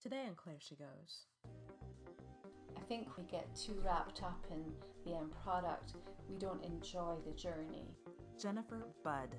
Today 0.00 0.26
on 0.28 0.36
Claire 0.36 0.58
She 0.60 0.76
Goes. 0.76 1.26
I 2.76 2.80
think 2.82 3.16
we 3.16 3.24
get 3.24 3.52
too 3.56 3.82
wrapped 3.84 4.22
up 4.22 4.46
in 4.48 4.62
the 5.04 5.18
end 5.18 5.32
product, 5.42 5.94
we 6.30 6.38
don't 6.38 6.62
enjoy 6.64 7.16
the 7.26 7.32
journey. 7.32 7.88
Jennifer 8.40 8.86
Budd. 9.02 9.34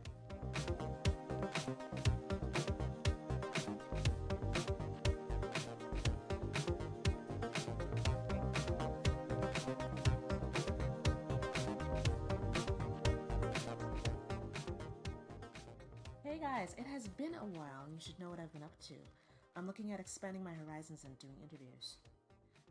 Hey 16.21 16.37
guys, 16.37 16.75
it 16.77 16.85
has 16.85 17.07
been 17.07 17.33
a 17.35 17.45
while 17.57 17.85
and 17.85 17.95
you 17.95 18.01
should 18.01 18.19
know 18.19 18.29
what 18.29 18.39
I've 18.41 18.51
been 18.51 18.63
up 18.63 18.77
to. 18.89 18.95
I'm 19.59 19.67
looking 19.67 19.91
at 19.91 19.99
expanding 19.99 20.41
my 20.41 20.53
horizons 20.53 21.03
and 21.03 21.19
doing 21.19 21.35
interviews. 21.43 21.97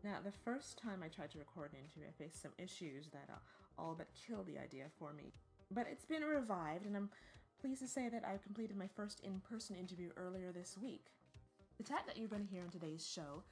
Now, 0.03 0.25
the 0.25 0.33
first 0.33 0.79
time 0.79 1.03
I 1.05 1.09
tried 1.09 1.31
to 1.33 1.39
record 1.39 1.73
an 1.73 1.85
interview, 1.85 2.09
I 2.09 2.17
faced 2.17 2.41
some 2.41 2.57
issues 2.57 3.11
that 3.13 3.29
uh, 3.29 3.37
all 3.77 3.95
but 3.95 4.09
killed 4.17 4.47
the 4.47 4.57
idea 4.57 4.87
for 4.99 5.13
me. 5.13 5.35
But 5.71 5.87
it's 5.93 6.07
been 6.07 6.23
revived, 6.23 6.87
and 6.87 6.97
I'm 6.97 7.11
pleased 7.61 7.83
to 7.83 7.89
say 7.89 8.09
that 8.09 8.25
I 8.25 8.41
completed 8.43 8.75
my 8.75 8.89
first 8.97 9.21
in 9.21 9.39
person 9.41 9.77
interview 9.77 10.09
earlier 10.17 10.51
this 10.51 10.79
week. 10.81 11.13
The 11.77 11.85
chat 11.85 12.05
that 12.07 12.17
you're 12.17 12.33
going 12.33 12.47
to 12.47 12.51
hear 12.51 12.65
in 12.65 12.71
today's 12.71 13.07
show 13.07 13.43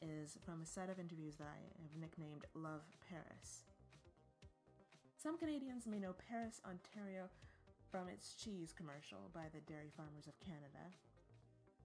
is 0.00 0.38
from 0.46 0.62
a 0.62 0.66
set 0.66 0.88
of 0.88 0.98
interviews 0.98 1.36
that 1.36 1.52
I 1.52 1.60
have 1.82 2.00
nicknamed 2.00 2.46
Love 2.54 2.88
Paris. 3.10 3.68
Some 5.22 5.36
Canadians 5.36 5.86
may 5.86 5.98
know 5.98 6.14
Paris, 6.30 6.62
Ontario 6.64 7.28
from 7.90 8.08
its 8.08 8.32
cheese 8.36 8.72
commercial 8.72 9.28
by 9.34 9.52
the 9.52 9.60
Dairy 9.70 9.92
Farmers 9.94 10.26
of 10.26 10.40
Canada. 10.40 10.96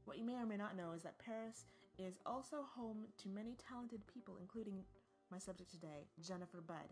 What 0.06 0.18
you 0.18 0.26
may 0.26 0.36
or 0.36 0.46
may 0.46 0.58
not 0.58 0.76
know 0.76 0.94
is 0.94 1.04
that 1.04 1.20
Paris 1.20 1.66
is 1.98 2.20
also 2.26 2.66
home 2.76 3.06
to 3.22 3.30
many 3.30 3.56
talented 3.70 4.02
people, 4.08 4.38
including 4.40 4.84
my 5.32 5.38
subject 5.38 5.72
today, 5.72 6.08
Jennifer 6.20 6.62
Budd. 6.62 6.90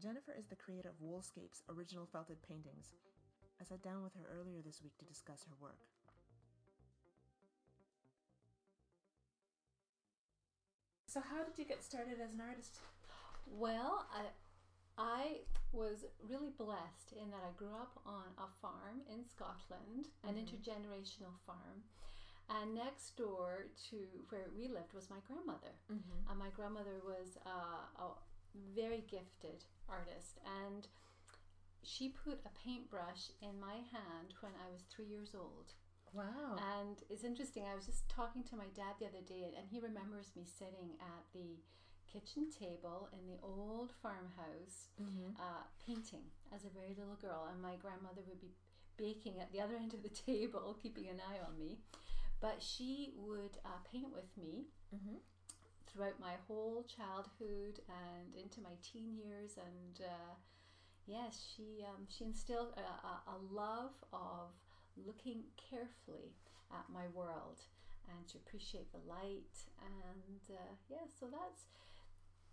Jennifer 0.00 0.34
is 0.38 0.46
the 0.46 0.56
creator 0.56 0.90
of 0.90 1.00
Woolscape's 1.00 1.62
original 1.68 2.06
felted 2.12 2.36
paintings. 2.46 2.92
I 3.60 3.64
sat 3.64 3.82
down 3.82 4.02
with 4.02 4.14
her 4.14 4.28
earlier 4.38 4.60
this 4.64 4.82
week 4.82 4.96
to 4.98 5.04
discuss 5.04 5.44
her 5.44 5.54
work. 5.60 5.80
So, 11.06 11.20
how 11.20 11.42
did 11.44 11.56
you 11.56 11.64
get 11.64 11.82
started 11.82 12.20
as 12.22 12.34
an 12.34 12.42
artist? 12.46 12.76
Well, 13.46 14.06
I, 14.12 14.26
I 14.98 15.40
was 15.72 16.04
really 16.22 16.50
blessed 16.56 17.12
in 17.12 17.30
that 17.30 17.42
I 17.46 17.52
grew 17.56 17.74
up 17.74 18.00
on 18.06 18.24
a 18.38 18.48
farm 18.62 19.02
in 19.08 19.24
Scotland, 19.24 20.08
an 20.24 20.34
Mhm. 20.36 20.46
intergenerational 20.46 21.36
farm. 21.46 21.84
And 22.48 22.74
next 22.74 23.16
door 23.16 23.66
to 23.90 23.96
where 24.28 24.48
we 24.56 24.68
lived 24.68 24.92
was 24.94 25.10
my 25.10 25.18
grandmother. 25.20 25.74
Mm-hmm. 25.90 26.30
And 26.30 26.38
my 26.38 26.50
grandmother 26.50 27.00
was 27.04 27.36
uh, 27.44 27.86
a 27.98 28.14
very 28.54 29.00
gifted 29.02 29.64
artist. 29.88 30.38
And 30.62 30.86
she 31.82 32.08
put 32.08 32.40
a 32.46 32.50
paintbrush 32.50 33.30
in 33.42 33.58
my 33.60 33.74
hand 33.74 34.34
when 34.40 34.52
I 34.64 34.70
was 34.70 34.82
three 34.84 35.06
years 35.06 35.34
old. 35.34 35.74
Wow. 36.12 36.56
And 36.56 37.02
it's 37.10 37.24
interesting, 37.24 37.64
I 37.66 37.74
was 37.74 37.86
just 37.86 38.08
talking 38.08 38.44
to 38.44 38.56
my 38.56 38.68
dad 38.68 38.94
the 38.98 39.06
other 39.06 39.20
day, 39.22 39.54
and 39.56 39.68
he 39.68 39.80
remembers 39.80 40.34
me 40.36 40.44
sitting 40.44 40.96
at 41.00 41.24
the 41.32 41.58
kitchen 42.16 42.48
table 42.48 43.08
in 43.12 43.26
the 43.28 43.38
old 43.42 43.92
farmhouse 44.02 44.88
mm-hmm. 45.00 45.36
uh, 45.36 45.64
painting 45.84 46.24
as 46.54 46.64
a 46.64 46.72
very 46.72 46.94
little 46.96 47.18
girl, 47.20 47.48
and 47.52 47.60
my 47.60 47.76
grandmother 47.76 48.22
would 48.26 48.40
be 48.40 48.54
baking 48.96 49.40
at 49.40 49.52
the 49.52 49.60
other 49.60 49.76
end 49.82 49.92
of 49.92 50.02
the 50.02 50.08
table, 50.08 50.76
keeping 50.82 51.08
an 51.08 51.20
eye 51.20 51.40
on 51.46 51.58
me. 51.58 51.78
But 52.40 52.62
she 52.62 53.12
would 53.16 53.56
uh, 53.64 53.80
paint 53.90 54.12
with 54.12 54.28
me 54.36 54.66
Mm-hmm. 54.94 55.18
throughout 55.90 56.20
my 56.20 56.34
whole 56.46 56.86
childhood 56.86 57.80
and 57.90 58.34
into 58.38 58.60
my 58.62 58.78
teen 58.86 59.18
years, 59.18 59.58
and 59.58 60.06
uh, 60.06 60.34
yes, 61.06 61.42
she 61.42 61.82
um, 61.82 62.06
she 62.08 62.24
instilled 62.24 62.72
a, 62.78 62.86
a, 62.86 63.14
a 63.34 63.36
love 63.50 63.98
of 64.12 64.54
looking 64.96 65.42
carefully 65.58 66.38
at 66.70 66.86
my 66.88 67.08
world 67.12 67.60
and 68.08 68.28
to 68.28 68.38
appreciate 68.38 68.92
the 68.92 69.02
light, 69.10 69.58
and 69.82 70.40
uh, 70.50 70.72
yeah, 70.88 71.06
so 71.18 71.26
that's 71.26 71.66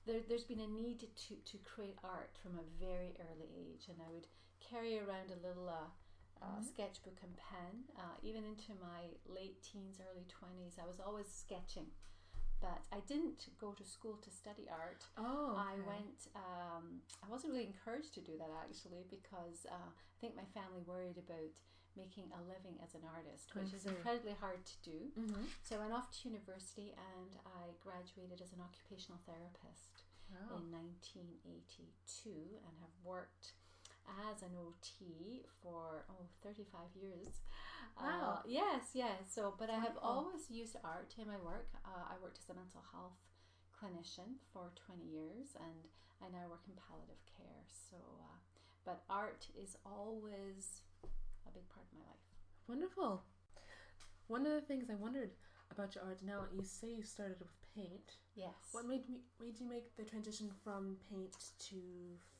there, 0.05 0.21
there's 0.27 0.43
been 0.43 0.59
a 0.59 0.67
need 0.67 0.99
to, 0.99 1.35
to 1.35 1.57
create 1.63 1.97
art 2.03 2.31
from 2.41 2.57
a 2.59 2.65
very 2.79 3.15
early 3.19 3.49
age, 3.55 3.87
and 3.89 3.97
I 4.01 4.11
would 4.11 4.27
carry 4.59 4.99
around 4.99 5.31
a 5.31 5.39
little 5.47 5.69
uh, 5.69 5.89
uh, 6.41 6.59
Mhm. 6.59 6.65
sketchbook 6.65 7.19
and 7.23 7.35
pen, 7.37 7.83
uh, 7.97 8.15
even 8.21 8.43
into 8.43 8.73
my 8.81 9.15
late 9.25 9.61
teens, 9.63 9.99
early 10.01 10.25
20s. 10.27 10.77
I 10.81 10.85
was 10.85 10.99
always 10.99 11.27
sketching, 11.31 11.87
but 12.59 12.81
I 12.91 12.99
didn't 13.01 13.47
go 13.59 13.71
to 13.73 13.83
school 13.83 14.17
to 14.17 14.29
study 14.29 14.67
art. 14.69 15.05
Oh, 15.17 15.55
I 15.55 15.75
went, 15.87 16.27
um, 16.35 17.01
I 17.23 17.29
wasn't 17.29 17.53
really 17.53 17.65
encouraged 17.67 18.13
to 18.15 18.21
do 18.21 18.37
that 18.37 18.49
actually 18.63 19.05
because 19.09 19.65
uh, 19.69 19.89
I 19.89 20.15
think 20.19 20.35
my 20.35 20.45
family 20.53 20.81
worried 20.85 21.17
about 21.17 21.53
making 21.95 22.29
a 22.33 22.41
living 22.49 22.77
as 22.81 22.93
an 22.97 23.05
artist, 23.05 23.53
which 23.53 23.73
is 23.73 23.85
incredibly 23.85 24.33
hard 24.39 24.61
to 24.65 24.77
do. 24.83 24.99
Mm-hmm. 25.13 25.45
So 25.61 25.77
I 25.77 25.85
went 25.85 25.93
off 25.93 26.09
to 26.11 26.29
university 26.29 26.93
and 26.97 27.31
I 27.45 27.73
graduated 27.81 28.41
as 28.41 28.51
an 28.53 28.61
occupational 28.61 29.21
therapist 29.25 30.05
Wow. 30.33 30.57
in 30.57 30.71
1982 30.73 32.33
and 32.65 32.73
have 32.81 32.95
worked 33.05 33.53
as 34.27 34.41
an 34.41 34.51
OT 34.57 35.45
for 35.61 36.05
oh 36.09 36.25
35 36.43 36.89
years. 36.97 37.43
Wow. 37.99 38.39
Uh, 38.39 38.41
yes, 38.47 38.91
yes. 38.97 39.29
So, 39.29 39.53
but 39.59 39.69
I 39.69 39.77
have 39.77 39.95
Wonderful. 39.95 40.09
always 40.33 40.49
used 40.49 40.75
art 40.83 41.13
in 41.17 41.27
my 41.27 41.37
work. 41.37 41.69
Uh, 41.85 42.09
I 42.09 42.15
worked 42.21 42.39
as 42.41 42.49
a 42.49 42.57
mental 42.57 42.81
health 42.91 43.19
clinician 43.77 44.41
for 44.51 44.71
20 44.89 45.03
years 45.05 45.53
and 45.59 45.85
I 46.23 46.31
now 46.31 46.47
work 46.49 46.65
in 46.67 46.73
palliative 46.79 47.21
care. 47.37 47.61
So, 47.69 47.97
uh, 48.25 48.39
but 48.85 49.03
art 49.09 49.47
is 49.53 49.77
always 49.85 50.81
a 51.47 51.51
big 51.51 51.67
part 51.69 51.85
of 51.91 51.97
my 51.97 52.05
life. 52.05 52.25
Wonderful. 52.67 53.23
One 54.27 54.45
of 54.45 54.53
the 54.53 54.61
things 54.61 54.89
I 54.89 54.95
wondered 54.95 55.31
about 55.71 55.95
your 55.95 56.03
art 56.05 56.19
now, 56.23 56.45
you 56.55 56.63
say 56.63 56.87
you 56.87 57.03
started 57.03 57.37
with 57.39 57.49
paint. 57.75 58.17
Yes. 58.35 58.53
What 58.71 58.85
made 58.85 59.09
me 59.09 59.21
made 59.41 59.59
you 59.59 59.67
make 59.67 59.95
the 59.95 60.03
transition 60.03 60.49
from 60.63 60.97
paint 61.09 61.35
to 61.69 61.77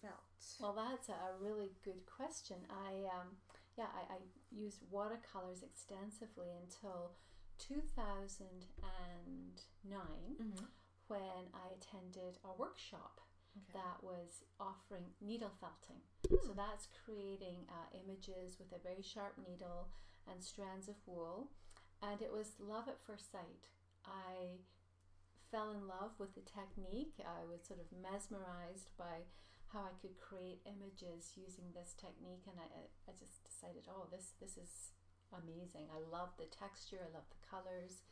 felt? 0.02 0.14
Well, 0.60 0.76
that's 0.78 1.10
a 1.10 1.38
really 1.40 1.72
good 1.84 2.06
question. 2.06 2.58
I 2.70 3.10
um, 3.10 3.38
yeah, 3.78 3.90
I, 3.94 4.14
I 4.14 4.18
used 4.52 4.82
watercolors 4.90 5.64
extensively 5.64 6.48
until 6.62 7.12
2009 7.60 8.64
mm-hmm. 9.90 10.66
when 11.08 11.44
I 11.54 11.66
attended 11.74 12.38
a 12.44 12.54
workshop 12.58 13.23
okay. 13.58 13.80
that 13.80 14.04
was 14.04 14.44
offering 14.60 15.14
needle 15.22 15.52
felting. 15.60 16.02
Hmm. 16.28 16.42
So 16.48 16.52
that's 16.54 16.88
creating 17.06 17.66
uh, 17.70 17.90
images 17.94 18.58
with 18.60 18.72
a 18.74 18.82
very 18.82 19.02
sharp 19.02 19.38
needle 19.38 19.90
and 20.30 20.44
strands 20.44 20.88
of 20.88 20.96
wool, 21.06 21.52
and 22.02 22.22
it 22.22 22.32
was 22.32 22.56
love 22.60 22.88
at 22.88 23.04
first 23.06 23.32
sight. 23.32 23.70
I 24.06 24.64
fell 25.52 25.72
in 25.72 25.88
love 25.88 26.18
with 26.18 26.34
the 26.36 26.44
technique. 26.48 27.20
I 27.22 27.46
was 27.46 27.62
sort 27.62 27.80
of 27.80 27.92
mesmerized 27.94 28.90
by 28.98 29.28
how 29.70 29.86
I 29.90 29.94
could 30.02 30.18
create 30.22 30.66
images 30.66 31.34
using 31.34 31.74
this 31.74 31.98
technique, 31.98 32.46
and 32.46 32.58
I, 32.58 32.90
I 33.10 33.14
just 33.18 33.46
decided, 33.46 33.90
oh, 33.90 34.10
this 34.10 34.34
this 34.40 34.58
is 34.58 34.94
amazing. 35.34 35.90
I 35.90 36.02
love 36.10 36.34
the 36.38 36.50
texture. 36.50 37.02
I 37.02 37.14
love 37.14 37.26
the 37.30 37.42
colors. 37.46 38.06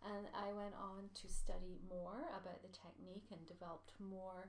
And 0.00 0.32
I 0.32 0.48
went 0.56 0.72
on 0.80 1.12
to 1.12 1.26
study 1.28 1.76
more 1.84 2.24
about 2.32 2.64
the 2.64 2.72
technique 2.72 3.28
and 3.28 3.44
developed 3.44 3.92
more 4.00 4.48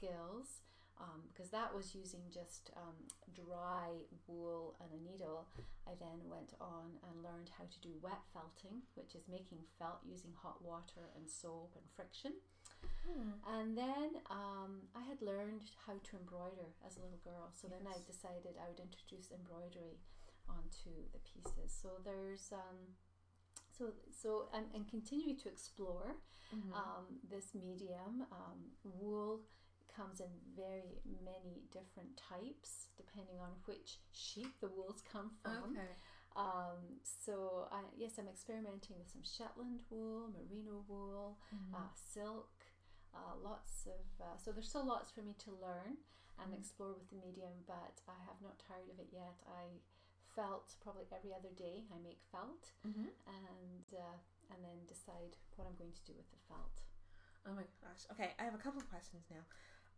skills 0.00 0.64
um, 1.00 1.20
because 1.32 1.50
that 1.50 1.72
was 1.74 1.94
using 1.94 2.20
just 2.32 2.70
um, 2.76 2.96
dry 3.32 3.88
wool 4.26 4.76
and 4.80 4.90
a 4.92 5.00
needle. 5.00 5.48
I 5.88 5.92
then 5.98 6.28
went 6.28 6.52
on 6.60 7.00
and 7.08 7.24
learned 7.24 7.48
how 7.56 7.64
to 7.64 7.78
do 7.80 7.96
wet 8.02 8.20
felting, 8.32 8.84
which 8.94 9.14
is 9.14 9.24
making 9.28 9.64
felt 9.78 10.00
using 10.04 10.32
hot 10.36 10.60
water 10.60 11.08
and 11.16 11.24
soap 11.28 11.72
and 11.76 11.84
friction. 11.96 12.32
Hmm. 13.04 13.32
And 13.48 13.76
then 13.76 14.20
um, 14.28 14.88
I 14.92 15.00
had 15.08 15.20
learned 15.24 15.72
how 15.86 15.96
to 15.96 16.12
embroider 16.20 16.68
as 16.84 16.96
a 16.96 17.00
little 17.00 17.20
girl, 17.24 17.48
so 17.52 17.68
then 17.68 17.88
I 17.88 17.96
decided 18.04 18.60
I 18.60 18.68
would 18.68 18.80
introduce 18.80 19.32
embroidery 19.32 19.96
onto 20.48 20.92
the 21.16 21.20
pieces. 21.24 21.72
So 21.72 21.96
there's 22.04 22.52
um, 22.52 22.92
so 23.72 23.92
so 24.12 24.48
and, 24.52 24.66
and 24.74 24.84
continuing 24.88 25.38
to 25.44 25.48
explore 25.48 26.16
Mhm. 26.50 26.74
um, 26.74 27.06
this 27.30 27.54
medium. 27.54 28.26
Um, 28.32 28.74
wool 28.82 29.40
comes 29.94 30.20
in 30.20 30.30
very 30.56 31.00
many 31.24 31.62
different 31.72 32.16
types 32.16 32.88
depending 32.96 33.40
on 33.40 33.50
which 33.66 33.98
sheep 34.12 34.52
the 34.60 34.68
wools 34.68 35.02
come 35.10 35.30
from. 35.42 35.76
okay. 35.76 35.92
Um, 36.36 37.00
so 37.02 37.68
I, 37.72 37.82
yes, 37.96 38.18
I'm 38.18 38.28
experimenting 38.28 38.96
with 38.98 39.10
some 39.10 39.22
Shetland 39.24 39.82
wool, 39.90 40.30
merino 40.30 40.84
wool, 40.86 41.38
Mhm. 41.52 41.74
uh, 41.74 41.90
silk, 41.94 42.50
uh, 43.14 43.34
lots 43.42 43.86
of. 43.86 44.06
Uh, 44.20 44.36
so 44.38 44.52
there's 44.52 44.68
still 44.68 44.86
lots 44.86 45.10
for 45.10 45.22
me 45.22 45.34
to 45.44 45.50
learn 45.52 45.98
and 46.38 46.52
Mhm. 46.52 46.58
explore 46.58 46.92
with 46.94 47.08
the 47.10 47.16
medium, 47.16 47.64
but 47.66 48.00
I 48.06 48.14
have 48.24 48.40
not 48.40 48.58
tired 48.60 48.88
of 48.90 48.98
it 49.00 49.08
yet. 49.12 49.42
I 49.48 49.80
felt 50.36 50.76
probably 50.80 51.06
every 51.12 51.34
other 51.34 51.50
day 51.50 51.84
I 51.92 51.98
make 51.98 52.22
felt, 52.30 52.70
Mhm. 52.86 53.10
and 53.26 53.84
uh, 53.92 54.16
decide 54.86 55.36
what 55.56 55.66
I'm 55.66 55.76
going 55.76 55.92
to 55.92 56.04
do 56.04 56.14
with 56.16 56.30
the 56.30 56.38
felt. 56.48 56.82
Oh 57.46 57.54
my 57.54 57.64
gosh. 57.80 58.04
Okay, 58.12 58.34
I 58.38 58.44
have 58.44 58.54
a 58.54 58.58
couple 58.58 58.80
of 58.80 58.88
questions 58.90 59.24
now. 59.30 59.42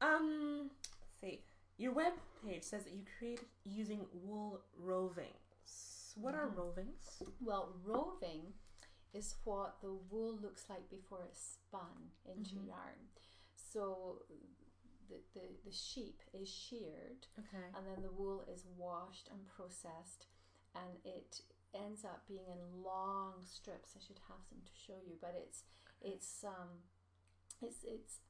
Um, 0.03 0.71
let's 1.01 1.21
see. 1.21 1.41
Your 1.79 1.93
web 1.93 2.13
page 2.45 2.63
says 2.65 2.85
that 2.85 2.93
you 2.93 3.03
created 3.19 3.47
using 3.65 4.01
wool 4.13 4.61
rovings. 4.81 6.15
What 6.17 6.35
are 6.35 6.49
Mhm. 6.49 6.57
rovings? 6.57 7.23
Well, 7.41 7.73
roving 7.85 8.53
is 9.15 9.37
what 9.45 9.81
the 9.81 9.93
wool 9.95 10.35
looks 10.37 10.69
like 10.69 10.89
before 10.91 11.23
it's 11.25 11.41
spun 11.41 12.11
into 12.25 12.57
Mhm. 12.57 12.67
yarn. 12.67 13.09
So 13.55 14.25
the, 15.09 15.23
the, 15.35 15.57
the 15.65 15.73
sheep 15.73 16.21
is 16.33 16.49
sheared 16.49 17.27
Okay. 17.39 17.71
and 17.75 17.87
then 17.87 18.03
the 18.03 18.11
wool 18.13 18.43
is 18.43 18.65
washed 18.67 19.29
and 19.29 19.47
processed 19.47 20.27
and 20.75 21.05
it 21.05 21.43
ends 21.75 22.05
up 22.05 22.27
being 22.27 22.47
in 22.49 22.83
long 22.83 23.45
strips. 23.47 23.95
I 23.97 24.01
should 24.01 24.19
have 24.29 24.45
some 24.45 24.63
to 24.63 24.75
show 24.75 24.97
you, 25.07 25.17
but 25.21 25.35
it's 25.35 25.65
it's 26.01 26.45
um 26.45 26.83
it's 27.61 27.85
it's 27.85 28.21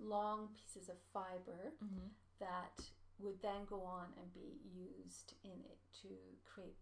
long 0.00 0.48
pieces 0.54 0.88
of 0.88 0.96
fiber 1.12 1.72
Mm-hmm. 1.82 2.08
that 2.40 2.84
would 3.18 3.40
then 3.42 3.62
go 3.68 3.82
on 3.82 4.06
and 4.20 4.32
be 4.34 4.58
used 4.74 5.34
in 5.44 5.58
it 5.70 5.78
to 6.02 6.08
create 6.44 6.76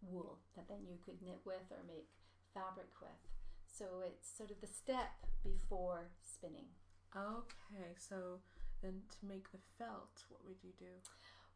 wool 0.00 0.38
that 0.56 0.68
then 0.68 0.80
you 0.88 0.96
could 1.04 1.20
knit 1.22 1.40
with 1.44 1.68
or 1.70 1.84
make 1.86 2.08
fabric 2.54 2.88
with. 3.00 3.20
So 3.66 4.00
it's 4.06 4.28
sort 4.30 4.50
of 4.50 4.60
the 4.60 4.66
step 4.66 5.12
before 5.42 6.08
spinning. 6.22 6.68
Okay, 7.16 7.92
so 7.98 8.40
then 8.82 9.02
to 9.20 9.26
make 9.26 9.50
the 9.52 9.58
felt, 9.78 10.24
what 10.30 10.40
would 10.46 10.62
you 10.62 10.72
do? 10.78 10.92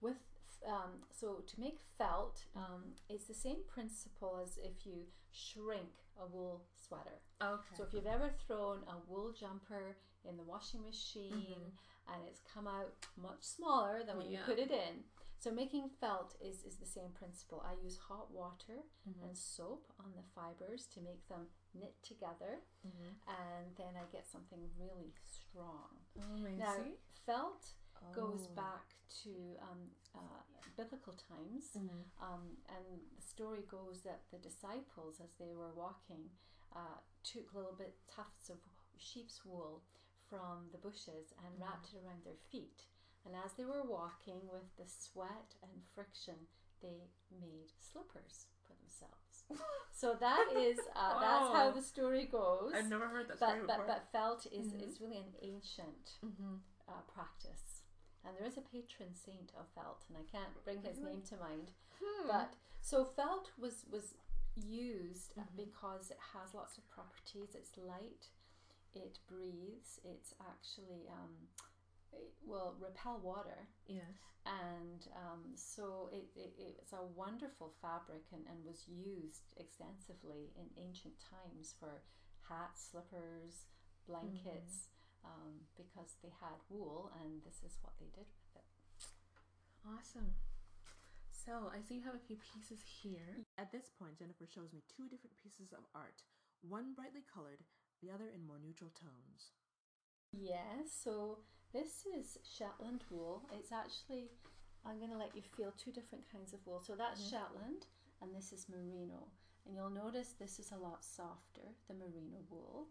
With 0.00 0.16
um, 0.66 1.02
so 1.10 1.42
to 1.46 1.60
make 1.60 1.78
felt, 1.96 2.44
um, 2.56 2.94
it's 3.08 3.26
the 3.26 3.34
same 3.34 3.58
principle 3.68 4.40
as 4.42 4.58
if 4.58 4.86
you 4.86 5.06
shrink 5.32 5.90
a 6.20 6.26
wool 6.26 6.64
sweater. 6.76 7.20
Okay. 7.42 7.76
So 7.76 7.84
if 7.84 7.92
you've 7.94 8.06
ever 8.06 8.30
thrown 8.46 8.78
a 8.88 8.96
wool 9.10 9.32
jumper 9.32 9.96
in 10.24 10.36
the 10.36 10.42
washing 10.42 10.82
machine 10.82 11.32
Mhm. 11.32 11.72
and 12.14 12.24
it's 12.26 12.40
come 12.40 12.66
out 12.66 12.92
much 13.16 13.42
smaller 13.42 14.02
than 14.04 14.16
when 14.18 14.30
Yeah. 14.30 14.40
you 14.40 14.44
put 14.44 14.58
it 14.58 14.70
in. 14.70 15.04
So 15.40 15.52
making 15.52 15.88
felt 16.00 16.34
is, 16.40 16.64
is 16.64 16.78
the 16.78 16.86
same 16.86 17.12
principle. 17.12 17.60
I 17.60 17.74
use 17.74 17.96
hot 17.96 18.28
water 18.32 18.82
Mhm. 19.06 19.22
and 19.22 19.38
soap 19.38 19.86
on 20.00 20.12
the 20.16 20.24
fibers 20.34 20.88
to 20.88 21.00
make 21.00 21.24
them 21.28 21.48
knit 21.74 22.02
together 22.02 22.64
Mhm. 22.84 23.14
and 23.28 23.76
then 23.76 23.94
I 23.96 24.06
get 24.06 24.26
something 24.26 24.74
really 24.76 25.14
strong. 25.22 26.04
I 26.18 26.50
Now 26.56 26.74
see. 26.82 26.98
Felt 28.02 28.14
goes 28.14 28.46
Oh. 28.50 28.54
back 28.54 28.94
to 29.22 29.56
um, 29.62 29.90
uh, 30.14 30.42
biblical 30.76 31.14
times 31.14 31.72
Mhm. 31.76 32.04
um, 32.20 32.56
and 32.68 33.00
the 33.16 33.22
story 33.22 33.62
goes 33.62 34.02
that 34.02 34.22
the 34.30 34.38
disciples, 34.38 35.20
as 35.20 35.32
they 35.38 35.54
were 35.54 35.72
walking, 35.74 36.30
uh, 36.72 36.98
took 37.22 37.52
little 37.54 37.72
bit 37.72 37.94
tufts 38.08 38.50
of 38.50 38.58
sheep's 38.96 39.44
wool 39.44 39.82
from 40.28 40.68
the 40.72 40.78
bushes 40.78 41.32
and 41.38 41.54
Mhm. 41.56 41.60
wrapped 41.60 41.92
it 41.94 42.04
around 42.04 42.24
their 42.24 42.36
feet. 42.50 42.86
And 43.24 43.34
as 43.36 43.54
they 43.54 43.64
were 43.64 43.82
walking 43.82 44.48
with 44.48 44.74
the 44.76 44.86
sweat 44.86 45.56
and 45.62 45.84
friction, 45.94 46.48
they 46.80 47.10
made 47.30 47.72
slippers 47.78 48.46
for 48.66 48.74
themselves. 48.74 49.44
so 49.92 50.14
that 50.14 50.52
is 50.52 50.78
uh, 50.94 51.18
that's 51.20 51.52
how 51.52 51.68
Oh. 51.70 51.72
the 51.72 51.82
story 51.82 52.26
goes. 52.26 52.72
I've 52.74 52.88
never 52.88 53.08
heard 53.08 53.28
that 53.28 53.38
story 53.38 53.60
but, 53.60 53.66
but 53.66 53.76
before. 53.78 53.86
but 53.86 54.12
felt 54.12 54.46
is, 54.46 54.72
Mhm. 54.72 54.82
is 54.82 55.00
really 55.00 55.18
an 55.18 55.34
ancient 55.40 56.18
mm-hmm. 56.22 56.56
uh, 56.86 57.00
practice. 57.02 57.77
And 58.24 58.36
there 58.36 58.46
is 58.46 58.58
a 58.58 58.60
patron 58.60 59.14
saint 59.14 59.52
of 59.58 59.66
felt, 59.74 60.04
and 60.08 60.18
I 60.18 60.24
can't 60.30 60.62
bring 60.64 60.82
his 60.82 60.98
name 60.98 61.22
to 61.30 61.36
mind. 61.36 61.70
Hmm. 62.02 62.26
But 62.28 62.54
so 62.80 63.04
felt 63.04 63.50
was 63.58 63.84
was 63.90 64.14
used 64.56 65.34
Mhm. 65.36 65.56
because 65.56 66.10
it 66.10 66.18
has 66.34 66.52
lots 66.54 66.78
of 66.78 66.88
properties. 66.90 67.54
It's 67.54 67.76
light, 67.78 68.28
it 68.92 69.18
breathes, 69.28 70.00
it's 70.04 70.34
actually 70.40 71.06
um, 71.08 71.48
it 72.12 72.32
will 72.44 72.74
repel 72.80 73.18
water, 73.22 73.68
yes. 73.86 74.02
and 74.46 75.06
um, 75.14 75.52
so 75.54 76.08
it, 76.12 76.28
it, 76.34 76.54
it's 76.58 76.92
a 76.92 77.02
wonderful 77.04 77.70
fabric 77.80 78.24
and, 78.32 78.44
and 78.48 78.64
was 78.64 78.88
used 78.88 79.52
extensively 79.56 80.52
in 80.56 80.66
ancient 80.82 81.14
times 81.20 81.74
for 81.78 82.02
hats, 82.48 82.88
slippers, 82.90 83.66
blankets. 84.06 84.88
Um, 85.24 85.66
because 85.76 86.16
they 86.22 86.32
had 86.40 86.56
wool, 86.70 87.10
and 87.20 87.42
this 87.44 87.60
is 87.66 87.76
what 87.82 87.92
they 87.98 88.06
did 88.14 88.26
with 88.26 88.52
it. 88.56 88.68
Awesome. 89.84 90.34
So 91.30 91.70
I 91.74 91.80
see 91.80 91.96
you 91.96 92.04
have 92.04 92.14
a 92.14 92.26
few 92.26 92.36
pieces 92.36 92.80
here. 93.02 93.44
At 93.58 93.72
this 93.72 93.90
point, 93.98 94.18
Jennifer 94.18 94.46
shows 94.46 94.72
me 94.72 94.82
two 94.88 95.08
different 95.08 95.36
pieces 95.36 95.72
of 95.72 95.84
art. 95.94 96.22
One 96.62 96.94
brightly 96.94 97.22
colored, 97.32 97.62
the 98.02 98.10
other 98.10 98.28
in 98.34 98.46
more 98.46 98.58
neutral 98.58 98.90
tones. 98.98 99.52
Yes, 100.32 100.92
so 100.92 101.38
this 101.72 102.04
is 102.06 102.38
Shetland 102.44 103.04
wool. 103.10 103.42
It's 103.52 103.72
actually, 103.72 104.30
I'm 104.84 104.98
going 104.98 105.10
to 105.10 105.16
let 105.18 105.34
you 105.34 105.42
feel 105.42 105.72
two 105.72 105.92
different 105.92 106.24
kinds 106.30 106.52
of 106.52 106.60
wool. 106.66 106.80
So 106.80 106.94
that's 106.94 107.20
Mhm. 107.22 107.30
Shetland 107.30 107.86
and 108.20 108.34
this 108.34 108.52
is 108.52 108.68
merino. 108.68 109.28
And 109.66 109.74
you'll 109.74 109.90
notice 109.90 110.32
this 110.32 110.58
is 110.58 110.72
a 110.72 110.76
lot 110.78 111.04
softer, 111.04 111.74
the 111.88 111.94
merino 111.94 112.40
wool. 112.50 112.88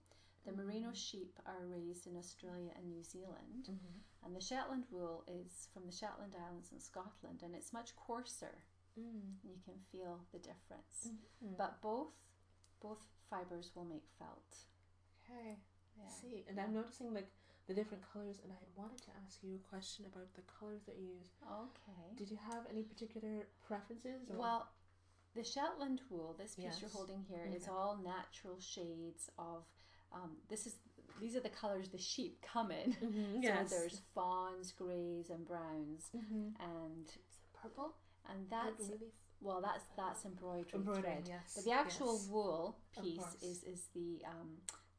The 0.48 0.56
merino 0.56 0.92
sheep 0.94 1.38
are 1.46 1.68
raised 1.68 2.08
in 2.08 2.16
Australia 2.16 2.72
and 2.78 2.88
New 2.88 3.04
Zealand. 3.04 3.68
Mm-hmm. 3.68 4.26
And 4.26 4.36
the 4.36 4.42
Shetland 4.42 4.86
wool 4.90 5.24
is 5.28 5.68
from 5.74 5.84
the 5.86 5.92
Shetland 5.92 6.34
Islands 6.48 6.72
in 6.72 6.80
Scotland 6.80 7.42
and 7.44 7.54
it's 7.54 7.74
much 7.74 7.96
coarser. 7.96 8.64
Mm. 8.98 9.36
You 9.44 9.56
can 9.64 9.76
feel 9.92 10.20
the 10.32 10.40
difference. 10.40 11.12
Mm-hmm. 11.12 11.56
But 11.58 11.82
both 11.82 12.16
both 12.82 13.04
fibers 13.30 13.72
will 13.76 13.86
make 13.86 14.06
felt. 14.18 14.56
okay. 15.26 15.58
Yeah. 15.98 16.06
I 16.08 16.10
see. 16.22 16.46
And 16.48 16.60
I'm 16.60 16.74
noticing 16.74 17.14
like 17.14 17.28
the 17.68 17.74
different 17.74 18.04
colors, 18.14 18.40
and 18.44 18.52
I 18.54 18.56
wanted 18.80 19.02
to 19.04 19.12
ask 19.26 19.44
you 19.44 19.56
a 19.56 19.70
question 19.70 20.06
about 20.06 20.34
the 20.36 20.42
colors 20.60 20.84
that 20.86 20.96
you 20.98 21.08
use. 21.18 21.30
Okay. 21.44 22.16
Did 22.16 22.32
you 22.32 22.38
have 22.50 22.64
any 22.72 22.84
particular 22.84 23.48
preferences? 23.68 24.30
Or? 24.30 24.38
Well, 24.38 24.68
the 25.36 25.44
Shetland 25.44 26.02
wool, 26.10 26.36
this 26.40 26.56
piece 26.56 26.80
you're 26.80 26.90
holding 26.90 27.26
here, 27.28 27.46
is 27.54 27.64
Okay. 27.64 27.72
all 27.72 27.98
natural 28.04 28.60
shades 28.60 29.30
of. 29.38 29.64
Um, 30.14 30.32
this 30.50 30.66
is 30.66 30.76
these 31.20 31.36
are 31.36 31.40
the 31.40 31.50
colors 31.50 31.90
the 31.90 31.98
sheep 31.98 32.40
come 32.42 32.72
in. 32.72 32.94
Mhm, 32.94 33.34
So 33.36 33.40
yes. 33.42 33.70
there's 33.70 34.02
fawns, 34.14 34.72
greys, 34.72 35.30
and 35.30 35.46
browns, 35.46 36.10
mm-hmm. 36.16 36.50
and 36.60 37.08
purple. 37.54 37.96
and 38.30 38.48
that's 38.50 38.92
well, 39.42 39.62
that's 39.62 39.86
that's 39.96 40.26
embroidery 40.26 40.72
embroidered. 40.76 41.04
thread. 41.04 41.24
Yes. 41.28 41.54
But 41.56 41.66
the 41.66 41.72
actual 41.72 42.14
yes. 42.14 42.28
wool 42.30 42.78
piece 43.02 43.36
is 43.42 43.64
is 43.64 43.88
the 43.94 44.22
um, 44.26 44.50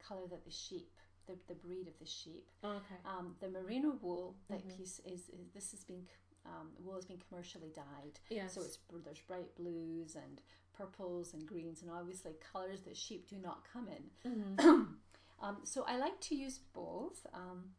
color 0.05 0.27
that 0.29 0.43
the 0.45 0.51
sheep, 0.51 0.89
the, 1.27 1.35
the 1.47 1.55
breed 1.55 1.87
of 1.87 1.97
the 1.99 2.05
sheep. 2.05 2.49
Okay. 2.63 2.95
Um, 3.05 3.35
the 3.41 3.49
merino 3.49 3.97
wool, 4.01 4.35
that 4.49 4.65
Mhm. 4.65 4.77
piece 4.77 4.99
is, 5.05 5.29
is 5.29 5.49
this 5.53 5.71
has 5.71 5.83
been 5.83 6.05
um, 6.45 6.69
wool 6.79 6.95
has 6.95 7.05
been 7.05 7.19
commercially 7.29 7.71
dyed. 7.75 8.19
yes. 8.29 8.53
So 8.53 8.61
it's 8.61 8.79
there's 9.03 9.19
bright 9.21 9.53
blues 9.55 10.15
and 10.15 10.41
purples 10.73 11.33
and 11.33 11.45
greens 11.45 11.81
and 11.81 11.91
obviously 11.91 12.31
colors 12.53 12.81
that 12.83 12.95
sheep 12.95 13.27
do 13.29 13.37
not 13.37 13.65
come 13.71 13.87
in. 13.89 14.57
Um, 15.41 15.57
so 15.63 15.85
I 15.87 15.97
like 15.97 16.19
to 16.21 16.35
use 16.35 16.59
both. 16.73 17.25
Um, 17.33 17.71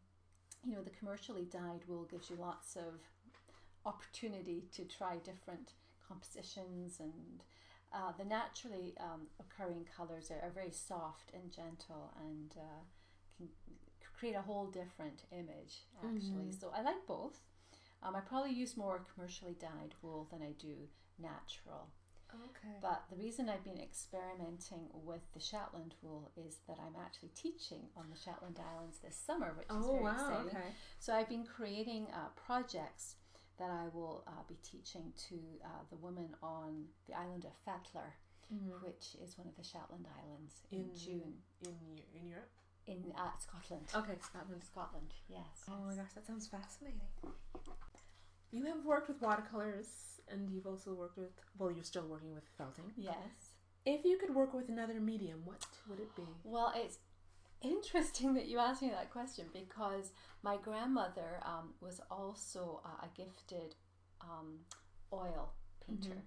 you 0.65 0.75
know, 0.75 0.83
the 0.83 0.91
commercially 0.91 1.45
dyed 1.45 1.83
wool 1.87 2.05
gives 2.05 2.31
you 2.31 2.37
lots 2.37 2.77
of 2.77 3.01
opportunity 3.87 4.65
to 4.73 4.85
try 4.85 5.17
different 5.25 5.73
compositions 6.07 7.01
and 7.01 7.43
uh, 7.93 8.13
the 8.19 8.25
naturally 8.25 8.95
um, 9.01 9.23
occurring 9.41 9.87
colors 9.97 10.31
are, 10.31 10.41
are 10.47 10.51
very 10.51 10.71
soft 10.71 11.33
and 11.35 11.51
gentle 11.51 12.13
and 12.29 12.55
uh, 12.59 12.83
can 13.39 13.49
create 14.19 14.35
a 14.35 14.43
whole 14.43 14.67
different 14.67 15.25
image 15.33 15.85
actually. 16.05 16.51
Mhm. 16.51 16.61
So 16.61 16.71
I 16.75 16.83
like 16.83 17.07
both. 17.07 17.41
Um, 18.03 18.15
I 18.17 18.21
probably 18.21 18.53
use 18.53 18.77
more 18.77 19.05
commercially 19.15 19.55
dyed 19.55 19.95
wool 20.03 20.29
than 20.31 20.43
I 20.43 20.53
do 20.53 20.89
natural. 21.19 21.89
Okay. 22.35 22.77
But 22.83 23.05
the 23.11 23.17
reason 23.17 23.49
I've 23.49 23.65
been 23.65 23.81
experimenting 23.81 24.89
with 24.93 25.23
the 25.35 25.41
Shetland 25.41 25.95
wool 26.03 26.31
is 26.37 26.59
that 26.69 26.79
I'm 26.81 26.95
actually 27.01 27.31
teaching 27.35 27.89
on 27.97 28.07
the 28.11 28.17
Shetland 28.17 28.59
Islands 28.75 28.99
this 28.99 29.17
summer, 29.17 29.53
which 29.57 29.67
is 29.67 29.85
oh 29.87 29.93
very 29.93 30.03
wow. 30.05 30.13
exciting. 30.13 30.47
Okay. 30.49 30.69
So 30.99 31.15
I've 31.15 31.29
been 31.29 31.45
creating 31.45 32.07
uh, 32.13 32.29
projects 32.37 33.17
that 33.59 33.71
I 33.71 33.89
will 33.93 34.25
uh, 34.27 34.43
be 34.49 34.57
teaching 34.63 35.13
to 35.29 35.35
uh, 35.65 35.69
the 35.91 35.97
women 35.97 36.35
on 36.43 36.87
the 37.07 37.15
island 37.15 37.45
of 37.45 37.53
Fetlar, 37.67 38.13
Mhm. 38.53 38.83
which 38.83 39.15
is 39.23 39.39
one 39.39 39.47
of 39.47 39.55
the 39.57 39.63
Shetland 39.63 40.07
Islands 40.25 40.63
in, 40.73 40.81
In 40.91 40.95
June 40.95 41.35
in 41.63 41.77
in 42.15 42.27
Europe. 42.27 42.51
in 42.87 43.13
uh, 43.17 43.31
Scotland. 43.39 43.87
Okay, 43.95 44.19
Scotland. 44.21 44.65
Scotland, 44.65 45.13
yes. 45.29 45.65
Oh 45.69 45.79
my 45.87 45.95
gosh, 45.95 46.13
that 46.15 46.27
sounds 46.27 46.49
fascinating. 46.49 47.01
You 48.51 48.65
have 48.67 48.85
worked 48.85 49.09
with 49.09 49.21
watercolors, 49.23 50.20
and 50.33 50.51
you've 50.51 50.67
also 50.67 50.95
worked 50.95 51.17
with. 51.19 51.31
Well, 51.59 51.71
you're 51.71 51.85
still 51.85 52.07
working 52.07 52.35
with 52.35 52.45
felting. 52.57 52.93
Yes. 52.97 53.15
If 53.87 54.05
you 54.05 54.19
could 54.19 54.35
work 54.35 54.53
with 54.53 54.69
another 54.69 55.01
medium, 55.01 55.41
what 55.45 55.65
would 55.89 56.01
it 56.01 56.15
be? 56.15 56.23
Well, 56.45 56.73
it's 56.77 56.99
interesting 57.63 58.35
that 58.35 58.47
you 58.47 58.59
asked 58.59 58.83
me 58.83 58.91
that 58.91 59.11
question 59.11 59.47
because 59.53 60.13
my 60.43 60.57
grandmother 60.57 61.41
um, 61.45 61.75
was 61.81 62.01
also 62.11 62.81
uh, 62.85 63.07
a 63.07 63.09
gifted 63.17 63.75
um, 64.21 64.59
oil 65.13 65.53
painter. 65.87 66.11
Mhm. 66.15 66.23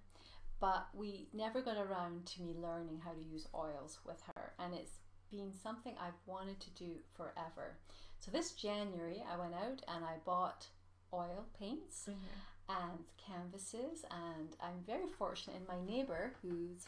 But 0.60 0.88
we 0.93 1.27
never 1.33 1.62
got 1.62 1.77
around 1.77 2.25
to 2.27 2.41
me 2.41 2.53
learning 2.55 3.01
how 3.03 3.12
to 3.12 3.22
use 3.22 3.48
oils 3.53 4.00
with 4.05 4.22
her, 4.36 4.53
and 4.60 4.74
it's 4.74 5.00
been 5.29 5.51
something 5.51 5.95
I've 6.00 6.13
wanted 6.25 6.60
to 6.62 6.69
do 6.72 7.00
forever. 7.15 7.77
So 8.19 8.31
this 8.31 8.51
January, 8.53 9.22
I 9.29 9.38
went 9.38 9.53
out 9.55 9.81
and 9.93 10.05
I 10.05 10.17
bought 10.24 10.67
oil 11.12 11.48
paints 11.60 12.07
and 12.82 13.00
canvases, 13.27 14.03
and 14.12 14.50
I'm 14.62 14.84
very 14.86 15.08
fortunate 15.18 15.58
in 15.58 15.68
my 15.68 15.80
neighbor 15.86 16.34
whose 16.42 16.86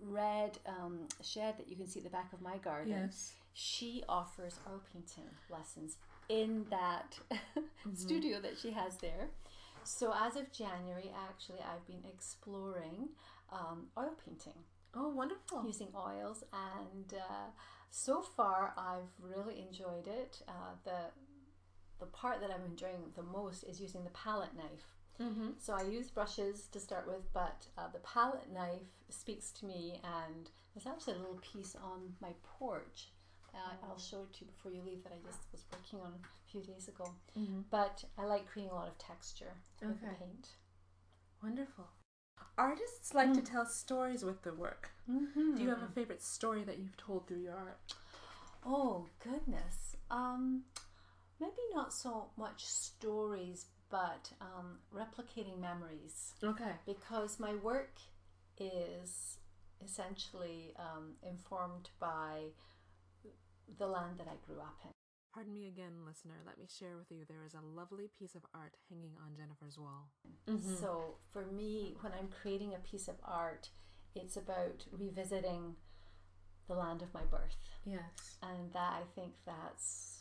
red 0.00 0.58
um, 0.66 1.00
shed 1.22 1.58
that 1.58 1.68
you 1.68 1.76
can 1.76 1.86
see 1.86 2.00
at 2.00 2.04
the 2.04 2.10
back 2.10 2.32
of 2.32 2.40
my 2.40 2.58
garden. 2.58 2.92
Yes. 3.08 3.32
She 3.54 4.02
offers 4.08 4.58
oil 4.68 4.82
painting 4.92 5.30
lessons 5.50 5.96
in 6.28 6.66
that 6.70 7.18
studio 7.94 8.40
that 8.40 8.58
she 8.58 8.70
has 8.72 8.96
there. 8.98 9.28
So 9.84 10.12
as 10.14 10.36
of 10.36 10.52
January, 10.52 11.10
actually, 11.28 11.60
I've 11.60 11.86
been 11.86 12.04
exploring 12.12 13.10
um, 13.52 13.86
oil 13.96 14.14
painting 14.24 14.52
Oh, 14.94 15.08
wonderful. 15.10 15.62
using 15.66 15.88
oils, 15.96 16.42
and 16.52 17.14
uh, 17.14 17.50
so 17.90 18.22
far 18.22 18.72
I've 18.76 19.12
really 19.22 19.60
enjoyed 19.60 20.06
it. 20.06 20.42
Uh, 20.48 20.74
the 20.84 20.98
the 21.98 22.06
part 22.06 22.40
that 22.40 22.50
I'm 22.50 22.64
enjoying 22.70 23.12
the 23.14 23.22
most 23.22 23.64
is 23.64 23.80
using 23.80 24.04
the 24.04 24.10
palette 24.10 24.54
knife. 24.54 24.95
Mm-hmm. 25.20 25.48
So 25.58 25.74
I 25.74 25.82
use 25.82 26.10
brushes 26.10 26.68
to 26.72 26.80
start 26.80 27.06
with, 27.06 27.32
but 27.32 27.66
uh, 27.78 27.88
the 27.92 28.00
palette 28.00 28.52
knife 28.52 28.82
speaks 29.08 29.50
to 29.52 29.66
me, 29.66 30.00
and 30.04 30.50
there's 30.74 30.86
actually 30.86 31.14
a 31.14 31.18
little 31.18 31.40
piece 31.42 31.74
on 31.76 32.14
my 32.20 32.32
porch. 32.58 33.08
Uh, 33.54 33.74
I'll 33.88 33.98
show 33.98 34.18
it 34.22 34.32
to 34.34 34.44
you 34.44 34.50
before 34.50 34.72
you 34.72 34.82
leave 34.84 35.02
that 35.04 35.12
I 35.12 35.26
just 35.26 35.38
was 35.52 35.64
working 35.72 36.00
on 36.00 36.12
a 36.12 36.50
few 36.50 36.60
days 36.62 36.88
ago. 36.88 37.04
Mm-hmm. 37.38 37.60
But 37.70 38.04
I 38.18 38.24
like 38.24 38.46
creating 38.46 38.70
a 38.72 38.74
lot 38.74 38.88
of 38.88 38.98
texture 38.98 39.54
with 39.80 40.00
the 40.00 40.06
Okay. 40.08 40.16
paint. 40.18 40.48
Wonderful. 41.42 41.86
Artists 42.58 43.14
like 43.14 43.32
to 43.34 43.40
Mm. 43.40 43.50
tell 43.50 43.66
stories 43.66 44.22
with 44.24 44.42
their 44.42 44.52
work. 44.54 44.90
Mm-hmm. 45.10 45.54
Do 45.54 45.62
you 45.62 45.70
have 45.70 45.82
a 45.82 45.88
favorite 45.88 46.22
story 46.22 46.64
that 46.64 46.78
you've 46.78 46.96
told 46.98 47.26
through 47.26 47.38
your 47.40 47.54
art? 47.56 47.94
Oh 48.64 49.06
goodness. 49.22 49.96
Um, 50.10 50.64
maybe 51.40 51.52
not 51.72 51.92
so 51.94 52.30
much 52.36 52.66
stories, 52.66 53.66
but 53.90 54.32
um, 54.40 54.78
replicating 54.94 55.60
memories. 55.60 56.34
Okay. 56.42 56.72
Because 56.86 57.38
my 57.38 57.54
work 57.54 57.98
is 58.58 59.38
essentially 59.84 60.74
um, 60.78 61.12
informed 61.22 61.90
by 62.00 62.52
the 63.78 63.86
land 63.86 64.18
that 64.18 64.26
I 64.28 64.36
grew 64.46 64.60
up 64.60 64.78
in. 64.84 64.90
Pardon 65.34 65.52
me 65.52 65.68
again, 65.68 65.92
listener. 66.06 66.36
Let 66.46 66.56
me 66.58 66.64
share 66.66 66.96
with 66.96 67.10
you 67.10 67.24
there 67.28 67.44
is 67.44 67.52
a 67.52 67.60
lovely 67.60 68.08
piece 68.18 68.34
of 68.34 68.42
art 68.54 68.74
hanging 68.88 69.12
on 69.22 69.36
Jennifer's 69.36 69.78
wall. 69.78 70.08
So 70.80 71.16
for 71.30 71.44
me, 71.44 71.94
when 72.00 72.12
I'm 72.14 72.28
creating 72.28 72.72
a 72.74 72.78
piece 72.78 73.06
of 73.06 73.16
art, 73.22 73.68
it's 74.14 74.36
about 74.36 74.84
revisiting 74.90 75.76
the 76.68 76.74
land 76.74 77.02
of 77.02 77.12
my 77.12 77.20
birth. 77.30 77.56
yes. 77.84 78.38
and 78.42 78.72
that 78.72 78.94
I 78.94 79.02
think 79.14 79.32
that's 79.44 80.15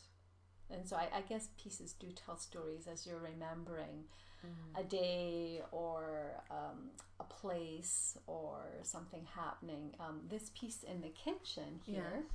and 0.72 0.88
so 0.88 0.96
I, 0.96 1.08
I 1.18 1.22
guess 1.22 1.50
pieces 1.62 1.94
do 1.94 2.08
tell 2.12 2.38
stories 2.38 2.88
as 2.88 3.06
you're 3.06 3.20
remembering 3.20 4.06
Mm. 4.46 4.80
a 4.80 4.84
day 4.84 5.62
or 5.72 6.44
um, 6.52 6.90
a 7.20 7.24
place 7.24 8.18
or 8.28 8.60
something 8.84 9.26
happening. 9.36 9.96
Um, 10.00 10.22
this 10.30 10.52
piece 10.54 10.84
in 10.84 11.02
the 11.02 11.10
kitchen 11.10 11.80
here 11.86 12.26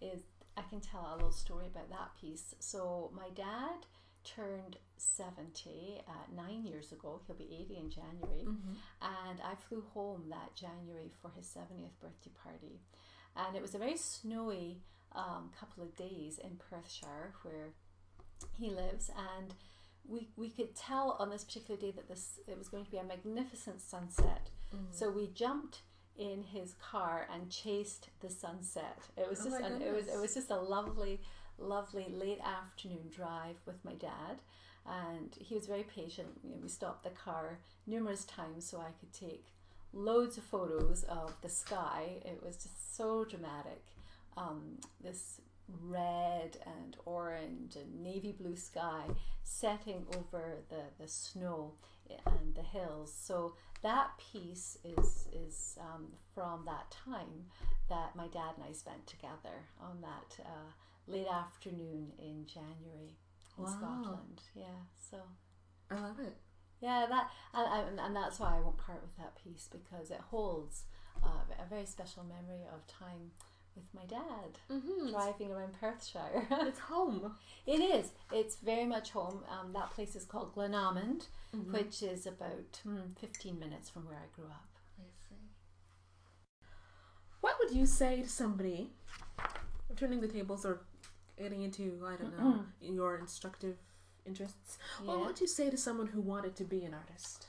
is 0.00 0.20
I 0.56 0.62
can 0.62 0.80
tell 0.80 1.08
a 1.10 1.14
little 1.16 1.32
story 1.32 1.66
about 1.66 1.88
that 1.90 2.10
piece. 2.20 2.54
So 2.60 3.10
my 3.14 3.28
dad 3.34 3.86
turned 4.24 4.76
70 4.98 6.02
uh, 6.06 6.12
nine 6.36 6.64
years 6.64 6.92
ago. 6.92 7.20
He'll 7.26 7.36
be 7.36 7.48
80 7.60 7.76
in 7.76 7.90
January. 7.90 8.44
Mm-hmm. 8.44 8.72
And 9.00 9.40
I 9.40 9.54
flew 9.68 9.82
home 9.94 10.24
that 10.30 10.54
January 10.54 11.10
for 11.20 11.30
his 11.36 11.46
70th 11.46 11.98
birthday 12.00 12.30
party. 12.42 12.80
And 13.36 13.56
it 13.56 13.62
was 13.62 13.74
a 13.74 13.78
very 13.78 13.96
snowy 13.96 14.80
um, 15.14 15.50
couple 15.58 15.82
of 15.82 15.96
days 15.96 16.38
in 16.38 16.58
Perthshire 16.70 17.32
where 17.42 17.70
he 18.58 18.70
lives. 18.70 19.10
And 19.38 19.54
we, 20.06 20.28
we 20.36 20.48
could 20.48 20.74
tell 20.74 21.16
on 21.18 21.30
this 21.30 21.44
particular 21.44 21.78
day 21.78 21.90
that 21.92 22.08
this 22.08 22.40
it 22.46 22.56
was 22.56 22.68
going 22.68 22.84
to 22.84 22.90
be 22.90 22.98
a 22.98 23.04
magnificent 23.04 23.80
sunset. 23.80 24.50
Mm. 24.74 24.86
So 24.90 25.10
we 25.10 25.28
jumped 25.28 25.82
in 26.16 26.42
his 26.42 26.74
car 26.74 27.28
and 27.32 27.50
chased 27.50 28.08
the 28.20 28.30
sunset. 28.30 28.98
It 29.16 29.28
was 29.28 29.40
Oh 29.40 29.44
just 29.50 29.60
an, 29.60 29.82
it 29.82 29.94
was 29.94 30.08
it 30.08 30.20
was 30.20 30.34
just 30.34 30.50
a 30.50 30.56
lovely, 30.56 31.20
lovely 31.58 32.06
late 32.10 32.40
afternoon 32.40 33.10
drive 33.14 33.56
with 33.66 33.84
my 33.84 33.94
dad, 33.94 34.40
and 34.86 35.34
he 35.38 35.54
was 35.54 35.66
very 35.66 35.84
patient. 35.84 36.28
You 36.42 36.50
know, 36.50 36.58
we 36.62 36.68
stopped 36.68 37.04
the 37.04 37.10
car 37.10 37.60
numerous 37.86 38.24
times 38.24 38.66
so 38.66 38.78
I 38.78 38.90
could 38.98 39.12
take 39.12 39.46
loads 39.92 40.36
of 40.36 40.44
photos 40.44 41.04
of 41.04 41.34
the 41.42 41.48
sky. 41.48 42.18
It 42.24 42.42
was 42.42 42.56
just 42.56 42.96
so 42.96 43.24
dramatic. 43.24 43.84
Um, 44.38 44.78
this 45.02 45.40
red 45.82 46.56
and 46.64 46.96
orange 47.04 47.76
and 47.76 48.02
navy 48.02 48.32
blue 48.32 48.56
sky 48.56 49.02
setting 49.42 50.06
over 50.16 50.58
the, 50.70 50.82
the 50.98 51.08
snow 51.08 51.74
and 52.26 52.54
the 52.54 52.62
hills. 52.62 53.12
So 53.14 53.54
that 53.82 54.10
piece 54.32 54.78
is 54.84 55.28
is 55.32 55.78
um, 55.80 56.08
from 56.34 56.64
that 56.66 56.90
time 56.90 57.46
that 57.88 58.16
my 58.16 58.26
dad 58.28 58.54
and 58.56 58.64
I 58.68 58.72
spent 58.72 59.06
together 59.06 59.66
on 59.80 60.00
that 60.00 60.44
uh, 60.44 60.72
late 61.06 61.28
afternoon 61.30 62.12
in 62.18 62.46
January 62.46 63.16
in 63.58 63.64
Wow. 63.64 63.70
Scotland. 63.78 64.40
Yeah, 64.54 64.80
so 65.10 65.18
I 65.90 65.94
love 66.00 66.18
it. 66.20 66.36
yeah, 66.80 67.06
that 67.08 67.30
and, 67.54 68.00
and, 68.00 68.16
that's 68.16 68.38
why 68.40 68.56
I 68.56 68.60
won't 68.60 68.78
part 68.78 69.02
with 69.02 69.16
that 69.16 69.36
piece 69.42 69.68
because 69.70 70.10
it 70.10 70.20
holds 70.30 70.84
uh, 71.22 71.44
a 71.62 71.68
very 71.68 71.86
special 71.86 72.24
memory 72.24 72.64
of 72.72 72.86
time 72.86 73.32
with 73.78 73.94
my 73.94 74.06
dad 74.06 74.58
Mm-hmm. 74.70 75.10
driving 75.10 75.50
around 75.52 75.72
Perthshire. 75.80 76.46
It's 76.68 76.78
home. 76.80 77.34
it 77.66 77.80
is. 77.80 78.12
It's 78.32 78.56
very 78.56 78.84
much 78.86 79.10
home. 79.10 79.44
Um, 79.50 79.72
that 79.72 79.90
place 79.90 80.14
is 80.16 80.24
called 80.24 80.54
Glenalmond, 80.54 81.26
Mhm. 81.54 81.72
which 81.72 82.02
is 82.02 82.26
about 82.26 82.80
mm, 82.86 83.16
15 83.18 83.58
minutes 83.58 83.88
from 83.90 84.04
where 84.06 84.16
I 84.18 84.28
grew 84.36 84.46
up. 84.46 84.68
I 84.98 85.04
see. 85.28 85.36
What 87.40 87.56
would 87.60 87.72
you 87.72 87.86
say 87.86 88.22
to 88.22 88.28
somebody 88.28 88.90
turning 89.96 90.20
the 90.20 90.28
tables 90.28 90.64
or 90.66 90.80
getting 91.38 91.62
into, 91.62 92.04
I 92.04 92.16
don't 92.16 92.36
know, 92.38 92.64
your 92.80 93.16
instructive 93.16 93.76
interests? 94.26 94.78
What 95.04 95.20
would 95.24 95.40
you 95.40 95.46
say 95.46 95.70
to 95.70 95.76
someone 95.76 96.08
who 96.08 96.20
wanted 96.20 96.56
to 96.56 96.64
be 96.64 96.84
an 96.84 96.94
artist? 96.94 97.46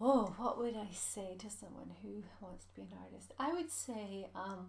Oh, 0.00 0.34
what 0.38 0.58
would 0.58 0.74
I 0.76 0.88
say 0.92 1.36
to 1.38 1.48
someone 1.50 1.90
who 2.02 2.22
wants 2.40 2.64
to 2.66 2.74
be 2.74 2.82
an 2.82 2.88
artist? 3.02 3.32
I 3.38 3.52
would 3.52 3.70
say 3.70 4.26
um, 4.34 4.68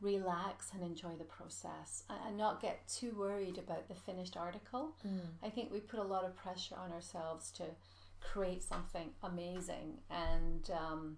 relax 0.00 0.70
and 0.72 0.82
enjoy 0.82 1.14
the 1.18 1.24
process 1.24 2.04
and, 2.26 2.36
not 2.36 2.62
get 2.62 2.86
too 2.88 3.12
worried 3.18 3.58
about 3.58 3.88
the 3.88 3.94
finished 3.94 4.36
article. 4.36 4.96
I 5.42 5.50
think 5.50 5.72
we 5.72 5.80
put 5.80 5.98
a 5.98 6.04
lot 6.04 6.24
of 6.24 6.36
pressure 6.36 6.76
on 6.76 6.92
ourselves 6.92 7.50
to 7.52 7.64
create 8.20 8.62
something 8.62 9.10
amazing, 9.22 9.98
and 10.10 10.70
um, 10.70 11.16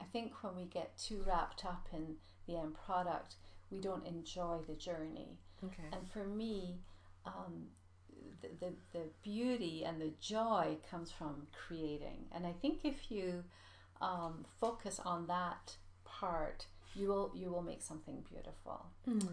I 0.00 0.04
think 0.12 0.32
when 0.42 0.56
we 0.56 0.64
get 0.64 0.96
too 0.96 1.24
wrapped 1.26 1.64
up 1.64 1.88
in 1.92 2.16
the 2.46 2.56
end 2.56 2.74
product, 2.86 3.36
we 3.70 3.78
don't 3.78 4.06
enjoy 4.06 4.58
the 4.66 4.74
journey. 4.74 5.38
Okay. 5.64 5.88
And 5.92 6.08
for 6.10 6.24
me, 6.24 6.78
um, 7.26 7.66
the, 8.40 8.48
the, 8.60 8.72
the 8.92 9.04
beauty 9.22 9.84
and 9.84 10.00
the 10.00 10.12
joy 10.20 10.76
comes 10.90 11.10
from 11.10 11.46
creating. 11.52 12.26
And 12.32 12.46
I 12.46 12.52
think 12.52 12.80
if 12.84 13.10
you 13.10 13.44
um, 14.00 14.44
focus 14.60 15.00
on 15.04 15.26
that 15.26 15.76
part, 16.04 16.66
you 16.94 17.08
will 17.08 17.30
you 17.34 17.50
will 17.50 17.62
make 17.62 17.82
something 17.82 18.24
beautiful. 18.30 18.86
Mm. 19.08 19.28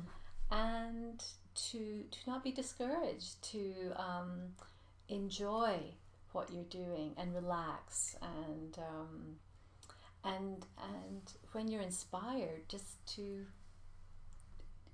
And 0.52 1.24
to 1.70 2.04
to 2.12 2.18
not 2.28 2.44
be 2.44 2.52
discouraged, 2.52 3.42
to 3.52 3.74
um, 3.98 4.54
enjoy 5.10 5.78
what 6.34 6.52
you're 6.52 6.64
doing 6.66 7.14
and 7.18 7.34
relax 7.34 8.16
and 8.22 8.78
um, 8.78 9.36
and 10.24 10.66
and 10.94 11.22
when 11.54 11.68
you're 11.68 11.82
inspired, 11.82 12.68
just 12.70 13.06
to 13.16 13.46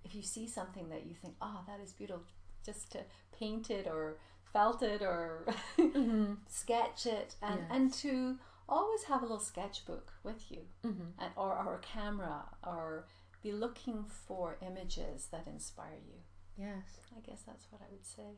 if 0.03 0.15
you 0.15 0.21
see 0.23 0.47
something 0.47 0.89
that 0.89 1.05
you 1.05 1.13
think, 1.13 1.35
oh, 1.41 1.61
that 1.67 1.79
is 1.79 1.93
beautiful, 1.93 2.23
just 2.65 2.91
to 2.91 2.99
paint 3.37 3.69
it 3.69 3.87
or 3.87 4.17
felt 4.53 4.81
it 4.83 5.01
or 5.01 5.45
Mm-hmm. 5.77 6.33
sketch 6.47 7.05
it, 7.05 7.35
and 7.41 7.59
Yes. 7.59 7.67
and 7.71 7.93
to 7.93 8.37
always 8.71 9.03
have 9.03 9.21
a 9.21 9.25
little 9.25 9.39
sketchbook 9.39 10.13
with 10.23 10.49
you, 10.51 10.61
Mm-hmm. 10.83 11.21
and, 11.21 11.31
or 11.35 11.55
or 11.57 11.75
a 11.75 11.79
camera, 11.79 12.45
or 12.65 13.05
be 13.43 13.51
looking 13.51 14.03
for 14.05 14.57
images 14.65 15.27
that 15.31 15.45
inspire 15.47 15.99
you. 16.07 16.19
Yes. 16.57 17.01
I 17.15 17.19
guess 17.21 17.41
that's 17.45 17.67
what 17.71 17.81
I 17.81 17.89
would 17.91 18.05
say. 18.05 18.29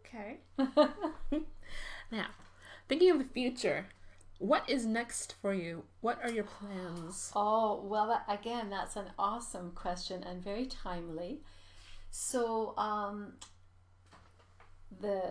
Okay. 0.00 0.38
now, 2.12 2.26
thinking 2.88 3.10
of 3.10 3.18
the 3.18 3.24
future, 3.24 3.86
what 4.38 4.68
is 4.68 4.84
next 4.86 5.34
for 5.40 5.52
you? 5.54 5.84
What 6.00 6.18
are 6.22 6.30
your 6.30 6.44
plans? 6.44 7.32
Oh, 7.34 7.82
well, 7.84 8.22
again, 8.28 8.70
that's 8.70 8.96
an 8.96 9.10
awesome 9.18 9.72
question 9.72 10.22
and 10.24 10.42
very 10.42 10.66
timely. 10.66 11.40
So, 12.10 12.74
um, 12.78 13.34
the 15.00 15.22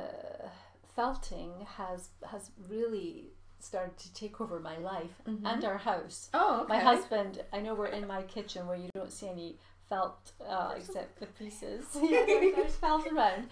felting 0.96 1.66
has 1.78 2.10
has 2.32 2.52
really 2.70 3.32
started 3.68 3.98
to 3.98 4.14
take 4.14 4.40
over 4.44 4.60
my 4.60 4.78
life 4.78 5.16
and 5.26 5.64
our 5.70 5.78
house. 5.92 6.30
Oh, 6.34 6.66
My 6.70 6.80
husband, 6.92 7.34
I 7.52 7.60
know 7.64 7.74
we're 7.76 7.96
in 8.00 8.08
my 8.08 8.22
kitchen 8.24 8.62
where 8.68 8.78
you 8.84 8.90
don't 8.96 9.12
see 9.12 9.28
any 9.38 9.58
felt 9.90 10.32
uh, 10.54 10.74
except 10.80 11.20
the 11.20 11.26
pieces. 11.40 11.84
yeah, 11.96 12.24
there- 12.28 12.56
there's 12.56 12.76
felt 12.76 13.06
around. 13.08 13.44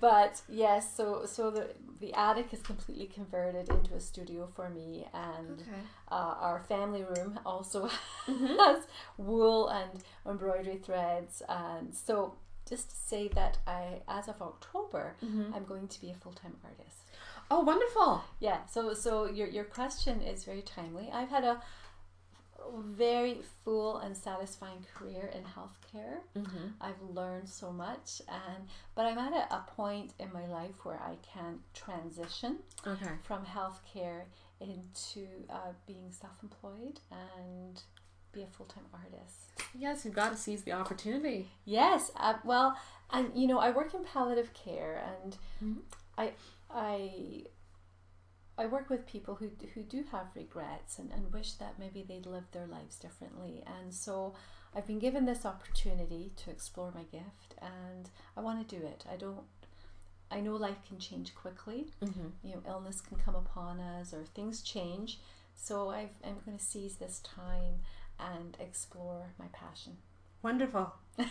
But 0.00 0.34
yes, 0.48 0.82
so 0.98 1.06
so 1.36 1.42
the 1.56 1.64
the 2.00 2.12
attic 2.14 2.48
is 2.56 2.62
completely 2.62 3.06
converted 3.18 3.66
into 3.76 3.94
a 3.94 4.00
studio 4.10 4.42
for 4.56 4.68
me, 4.78 5.06
and 5.12 5.56
Okay. 5.62 5.82
uh, 6.16 6.34
our 6.46 6.60
family 6.72 7.04
room 7.14 7.32
also 7.52 7.80
Mhm. 8.32 8.56
has 8.64 8.80
wool 9.16 9.68
and 9.80 9.92
embroidery 10.30 10.78
threads, 10.88 11.42
and 11.48 11.94
so 12.06 12.34
just 12.68 12.90
to 12.90 12.96
say 12.96 13.28
that 13.28 13.58
I, 13.66 14.02
as 14.08 14.28
of 14.28 14.40
October, 14.40 15.16
Mhm. 15.22 15.54
I'm 15.54 15.64
going 15.64 15.88
to 15.88 16.00
be 16.00 16.10
a 16.10 16.14
full 16.14 16.32
time 16.32 16.56
artist. 16.64 16.98
Oh, 17.50 17.60
wonderful. 17.60 18.22
Yeah, 18.40 18.64
so 18.66 18.94
so 18.94 19.26
your 19.26 19.48
your 19.48 19.64
question 19.64 20.22
is 20.22 20.44
very 20.44 20.62
timely. 20.62 21.10
I've 21.12 21.28
had 21.28 21.44
a 21.44 21.62
very 22.80 23.42
full 23.64 23.98
and 23.98 24.16
satisfying 24.16 24.86
career 24.94 25.26
in 25.34 25.44
healthcare. 25.44 26.20
Mm-hmm. 26.34 26.68
I've 26.80 27.00
learned 27.02 27.48
so 27.48 27.70
much, 27.72 28.22
and 28.28 28.68
but 28.94 29.04
I'm 29.06 29.18
at 29.18 29.32
a, 29.32 29.54
a 29.54 29.66
point 29.76 30.14
in 30.18 30.32
my 30.32 30.46
life 30.46 30.84
where 30.84 31.00
I 31.00 31.16
can 31.22 31.60
transition 31.74 32.60
Okay. 32.86 33.10
from 33.22 33.44
healthcare 33.44 34.22
into 34.60 35.26
uh, 35.50 35.72
being 35.86 36.10
self-employed 36.10 37.00
and 37.10 37.82
be 38.34 38.42
a 38.42 38.46
full-time 38.46 38.84
artist. 38.92 39.52
Yes, 39.76 40.04
you've 40.04 40.14
got 40.14 40.30
to 40.32 40.36
seize 40.36 40.62
the 40.62 40.72
opportunity. 40.72 41.48
Yes, 41.64 42.10
uh, 42.16 42.34
well, 42.44 42.76
and 43.10 43.30
you 43.34 43.46
know, 43.46 43.58
I 43.58 43.70
work 43.70 43.94
in 43.94 44.04
palliative 44.04 44.52
care, 44.54 45.02
and 45.22 45.36
Mhm. 45.62 45.82
I, 46.18 46.32
I, 46.70 47.44
I 48.56 48.66
work 48.66 48.88
with 48.90 49.06
people 49.06 49.34
who 49.36 49.50
who 49.74 49.82
do 49.82 50.04
have 50.12 50.26
regrets 50.34 50.98
and, 50.98 51.10
and 51.12 51.32
wish 51.32 51.52
that 51.54 51.78
maybe 51.78 52.02
they'd 52.02 52.26
lived 52.26 52.52
their 52.52 52.66
lives 52.66 52.96
differently, 52.98 53.62
and 53.66 53.92
so 53.92 54.34
I've 54.74 54.86
been 54.86 54.98
given 54.98 55.24
this 55.24 55.44
opportunity 55.46 56.32
to 56.36 56.50
explore 56.50 56.92
my 56.92 57.04
gift, 57.04 57.54
and 57.62 58.10
I 58.36 58.40
want 58.40 58.66
to 58.68 58.76
do 58.76 58.84
it. 58.84 59.04
I 59.10 59.16
don't. 59.16 59.44
I 60.30 60.40
know 60.40 60.56
life 60.56 60.78
can 60.88 60.98
change 60.98 61.34
quickly. 61.34 61.86
Mm-hmm. 62.02 62.28
You 62.42 62.54
know, 62.54 62.62
illness 62.66 63.00
can 63.00 63.18
come 63.18 63.34
upon 63.36 63.78
us, 63.78 64.12
or 64.12 64.24
things 64.24 64.62
change. 64.62 65.20
So 65.56 65.90
I've, 65.90 66.10
I'm 66.24 66.38
going 66.44 66.58
to 66.58 66.64
seize 66.64 66.96
this 66.96 67.20
time 67.20 67.82
and 68.18 68.56
explore 68.60 69.32
my 69.38 69.46
passion. 69.52 69.96
Wonderful. 70.42 70.92
oh, 71.18 71.26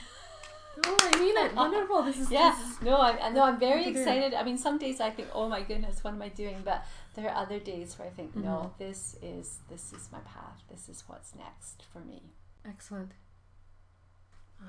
I 1.02 1.20
mean 1.20 1.38
it. 1.38 1.56
Wonderful. 1.56 2.04
This 2.04 2.20
is 2.20 2.32
Yeah, 2.40 2.56
this 2.58 2.72
is- 2.72 2.82
no, 2.82 2.96
I, 2.98 3.28
I 3.28 3.30
know 3.30 3.44
I'm 3.44 3.60
very 3.60 3.84
Good 3.84 3.90
to 3.90 3.94
do. 3.94 4.00
excited. 4.00 4.34
I 4.34 4.44
mean, 4.44 4.58
some 4.58 4.78
days 4.78 5.00
I 5.00 5.10
think, 5.10 5.30
oh 5.34 5.48
my 5.48 5.62
goodness, 5.62 6.04
what 6.04 6.14
am 6.14 6.22
I 6.22 6.30
doing? 6.30 6.62
But 6.64 6.86
there 7.16 7.30
are 7.30 7.36
other 7.44 7.60
days 7.60 7.98
where 7.98 8.08
I 8.08 8.12
think, 8.12 8.36
no, 8.36 8.50
mm-hmm. 8.50 8.84
this 8.84 9.16
is 9.22 9.60
this 9.70 9.94
is 9.94 10.10
my 10.12 10.20
path. 10.20 10.62
This 10.70 10.90
is 10.90 11.04
what's 11.08 11.36
next 11.36 11.84
for 11.92 12.00
me. 12.00 12.22
excellent. 12.68 13.12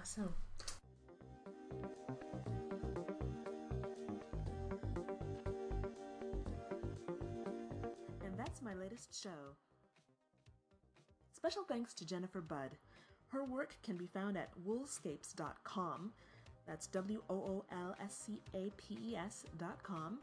Awesome. 0.01 0.35
And 8.25 8.39
that's 8.39 8.63
my 8.63 8.75
latest 8.75 9.21
show. 9.23 9.55
Special 11.45 11.65
thanks 11.69 11.93
to 11.93 12.07
Jennifer 12.07 12.41
Budd. 12.41 12.71
Her 13.29 13.45
work 13.45 13.77
can 13.83 13.99
be 13.99 14.07
found 14.07 14.39
at 14.39 14.49
woolscapes.com. 14.67 16.11
That's 16.67 16.87
W 16.87 17.23
O 17.29 17.35
O 17.35 17.65
L 17.71 17.95
S 18.03 18.17
C 18.17 18.41
A 18.55 18.73
P 18.79 18.97
E 19.11 19.15
S.com. 19.15 20.21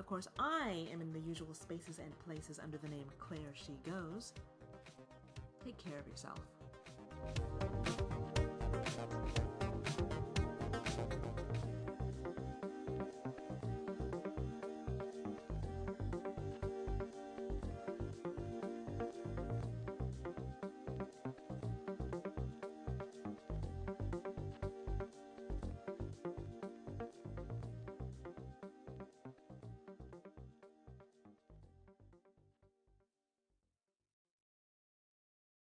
Of 0.00 0.06
course, 0.06 0.26
I 0.36 0.88
am 0.92 1.00
in 1.00 1.12
the 1.12 1.20
usual 1.20 1.54
spaces 1.54 2.00
and 2.00 2.18
places 2.18 2.58
under 2.60 2.78
the 2.78 2.88
name 2.88 3.06
Claire 3.20 3.54
She 3.54 3.78
Goes. 3.88 4.32
Take 5.64 5.78
care 5.78 6.00
of 6.00 6.08
yourself. 6.08 6.40